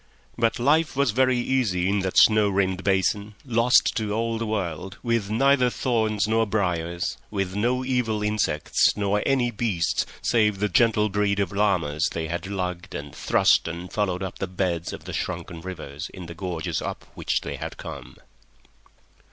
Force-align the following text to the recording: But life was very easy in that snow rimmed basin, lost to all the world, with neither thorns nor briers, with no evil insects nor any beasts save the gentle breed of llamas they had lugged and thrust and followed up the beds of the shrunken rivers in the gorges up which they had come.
But 0.35 0.57
life 0.57 0.95
was 0.95 1.11
very 1.11 1.37
easy 1.37 1.87
in 1.87 1.99
that 1.99 2.17
snow 2.17 2.49
rimmed 2.49 2.83
basin, 2.83 3.35
lost 3.45 3.91
to 3.97 4.13
all 4.13 4.39
the 4.39 4.47
world, 4.47 4.97
with 5.03 5.29
neither 5.29 5.69
thorns 5.69 6.27
nor 6.27 6.47
briers, 6.47 7.17
with 7.29 7.55
no 7.55 7.85
evil 7.85 8.23
insects 8.23 8.97
nor 8.97 9.21
any 9.27 9.51
beasts 9.51 10.07
save 10.23 10.57
the 10.57 10.69
gentle 10.69 11.07
breed 11.09 11.39
of 11.39 11.51
llamas 11.51 12.09
they 12.13 12.27
had 12.29 12.47
lugged 12.47 12.95
and 12.95 13.13
thrust 13.13 13.67
and 13.67 13.93
followed 13.93 14.23
up 14.23 14.39
the 14.39 14.47
beds 14.47 14.91
of 14.91 15.03
the 15.05 15.13
shrunken 15.13 15.61
rivers 15.61 16.09
in 16.11 16.25
the 16.25 16.33
gorges 16.33 16.81
up 16.81 17.05
which 17.13 17.41
they 17.41 17.57
had 17.57 17.77
come. 17.77 18.15